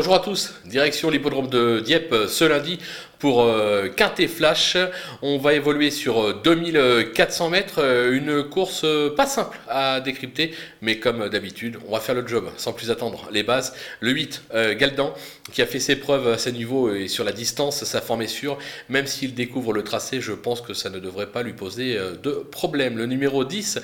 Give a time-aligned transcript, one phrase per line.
[0.00, 2.78] Bonjour à tous, direction l'hippodrome de Dieppe ce lundi
[3.20, 4.76] pour euh, Quintet Flash.
[5.22, 10.98] On va évoluer sur 2400 euh, mètres, euh, une course pas simple à décrypter, mais
[10.98, 13.28] comme d'habitude, on va faire le job sans plus attendre.
[13.30, 14.42] Les bases, le 8,
[14.78, 15.14] Galdan,
[15.52, 18.26] qui a fait ses preuves à ce niveau et sur la distance, sa forme est
[18.26, 18.58] sûre.
[18.88, 22.30] Même s'il découvre le tracé, je pense que ça ne devrait pas lui poser de
[22.50, 22.96] problème.
[22.96, 23.80] Le numéro 10,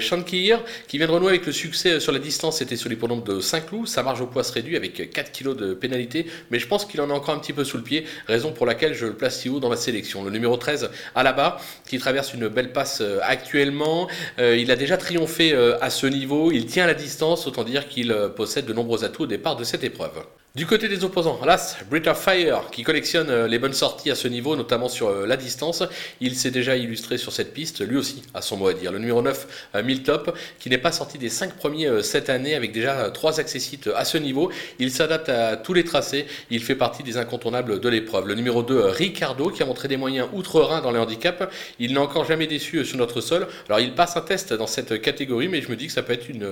[0.00, 3.38] Shankir, qui vient de renouer avec le succès sur la distance, c'était sur l'hippodrome de
[3.40, 3.86] Saint-Cloud.
[3.86, 7.00] Sa marge au poids se réduit avec 4 kg de pénalité, mais je pense qu'il
[7.00, 9.40] en a encore un petit peu sous le pied, raison pour laquelle je le place
[9.40, 10.24] si haut dans ma sélection.
[10.24, 14.08] Le numéro 13, Alaba, qui traverse une belle passe euh, actuellement.
[14.38, 17.88] Euh, il a déjà triomphé euh, à ce niveau, il tient la distance, autant dire
[17.88, 20.24] qu'il possède de nombreux atouts au départ de cette épreuve.
[20.56, 24.26] Du côté des opposants, Las Britta Fire, qui collectionne euh, les bonnes sorties à ce
[24.26, 25.82] niveau, notamment sur euh, la distance,
[26.22, 28.90] il s'est déjà illustré sur cette piste, lui aussi a son mot à dire.
[28.90, 32.72] Le numéro 9, euh, Miltop, qui n'est pas sorti des 5 premiers cette année, avec
[32.72, 37.02] déjà 3 accessites à ce niveau, il s'adapte à tous les tracés, il fait partie
[37.02, 38.26] des incontournables de l'épreuve.
[38.26, 42.00] Le numéro 2, Ricardo, qui a montré des moyens outre-Rhin dans les handicaps, il n'a
[42.00, 43.46] encore jamais déçu sur notre sol.
[43.68, 46.14] Alors il passe un test dans cette catégorie, mais je me dis que ça peut
[46.14, 46.48] être une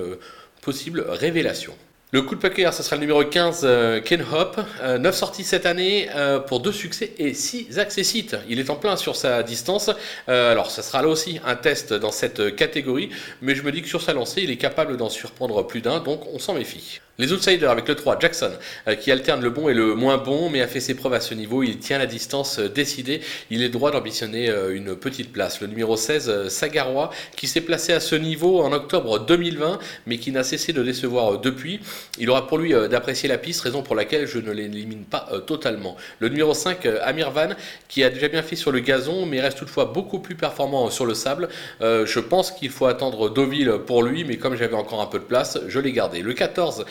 [0.61, 1.73] possible révélation.
[2.15, 4.57] Le coup de poker, ce sera le numéro 15, euh, Ken Hop.
[4.57, 8.37] 9 euh, sorties cette année euh, pour 2 succès et 6 accessites.
[8.48, 9.91] Il est en plein sur sa distance.
[10.29, 13.11] alors, ça sera là aussi un test dans cette catégorie.
[13.43, 15.98] Mais je me dis que sur sa lancée, il est capable d'en surprendre plus d'un.
[15.98, 17.01] Donc, on s'en méfie.
[17.19, 18.51] Les outsiders avec le 3, Jackson,
[19.01, 21.34] qui alterne le bon et le moins bon, mais a fait ses preuves à ce
[21.34, 21.62] niveau.
[21.62, 23.21] Il tient la distance décidée.
[23.51, 25.61] Il est droit d'ambitionner une petite place.
[25.61, 30.33] Le numéro 16, Sagarois, qui s'est placé à ce niveau en octobre 2020, mais qui
[30.33, 31.81] n'a cessé de décevoir depuis.
[32.19, 35.28] Il aura pour lui euh, d'apprécier la piste, raison pour laquelle je ne l'élimine pas
[35.33, 35.97] euh, totalement.
[36.21, 37.51] Le numéro 5, euh, Amir Van,
[37.89, 41.06] qui a déjà bien fait sur le gazon, mais reste toutefois beaucoup plus performant sur
[41.06, 41.49] le sable.
[41.81, 45.25] je pense qu'il faut attendre Deauville pour lui, mais comme j'avais encore un peu de
[45.25, 46.23] place, je l'ai gardé.
[46.23, 46.84] Le 14,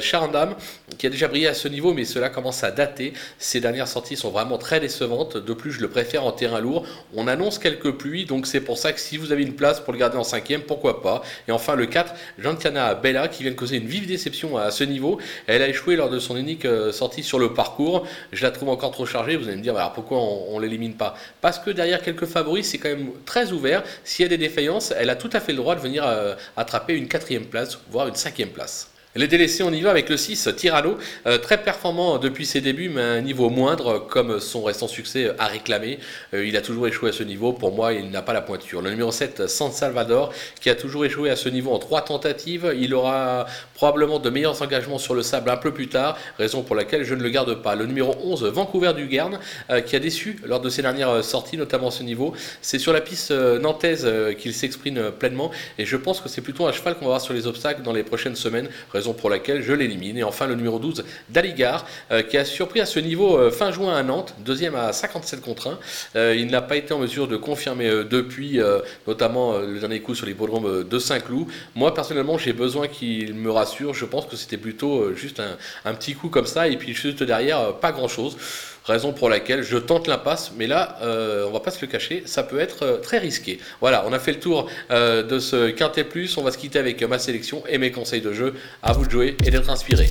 [0.00, 0.54] Charandam,
[0.98, 3.12] qui a déjà brillé à ce niveau, mais cela commence à dater.
[3.38, 5.36] Ses dernières sorties sont vraiment très décevantes.
[5.36, 6.84] De plus, je le préfère en terrain lourd.
[7.14, 9.92] On annonce quelques pluies, donc c'est pour ça que si vous avez une place pour
[9.92, 11.22] le garder en cinquième, pourquoi pas?
[11.48, 14.84] Et enfin, le 4, Gentiana Bella, qui vient de causer une vive déception à ce
[14.84, 15.18] niveau.
[15.46, 18.06] Elle a échoué lors de son unique euh, sortie sur le parcours.
[18.32, 19.36] Je la trouve encore trop chargée.
[19.36, 21.14] Vous allez me dire, pourquoi on, ne l'élimine pas?
[21.40, 23.82] Parce que derrière quelques favoris, c'est quand même très ouvert.
[24.04, 26.34] S'il y a des défaillances, elle a tout à fait le droit de venir euh,
[26.56, 28.91] attraper une quatrième place, voire une cinquième place.
[29.14, 30.96] Les délaissés, on y va avec le 6, Tiralo,
[31.26, 35.32] euh, très performant depuis ses débuts, mais à un niveau moindre, comme son récent succès
[35.38, 35.98] a réclamé.
[36.32, 38.80] Euh, il a toujours échoué à ce niveau, pour moi, il n'a pas la pointure.
[38.80, 42.74] Le numéro 7, San Salvador, qui a toujours échoué à ce niveau en trois tentatives.
[42.74, 46.74] Il aura probablement de meilleurs engagements sur le sable un peu plus tard, raison pour
[46.74, 47.74] laquelle je ne le garde pas.
[47.74, 51.58] Le numéro 11, Vancouver du Guern, euh, qui a déçu lors de ses dernières sorties,
[51.58, 52.32] notamment à ce niveau.
[52.62, 56.72] C'est sur la piste nantaise qu'il s'exprime pleinement, et je pense que c'est plutôt un
[56.72, 58.70] cheval qu'on va voir sur les obstacles dans les prochaines semaines
[59.12, 60.16] pour laquelle je l'élimine.
[60.18, 63.72] Et enfin le numéro 12, Daligar, euh, qui a surpris à ce niveau euh, fin
[63.72, 65.78] juin à Nantes, deuxième à 57 contre 1.
[66.14, 68.60] Euh, il n'a pas été en mesure de confirmer depuis,
[69.06, 71.46] notamment le dernier coup sur les l'hippodrome de Saint-Cloud.
[71.74, 75.42] Moi personnellement j'ai besoin qu'il me rassure, je pense que c'était plutôt juste
[75.84, 78.36] un, petit coup comme ça, et puis juste derrière, pas grand-chose
[78.84, 82.42] raison pour laquelle je tente l'impasse, mais là, on va pas se le cacher, ça
[82.42, 83.60] peut être très risqué.
[83.80, 87.00] Voilà, on a fait le tour de ce Quintet Plus, on va se quitter avec
[87.02, 88.54] ma sélection et mes conseils de jeu.
[88.92, 90.10] À vous de jouer et d'être inspiré.